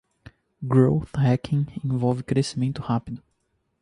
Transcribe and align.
Growth 0.67 1.15
Hacking 1.15 1.79
envolve 1.83 2.23
crescimento 2.25 2.81
rápido. 2.81 3.21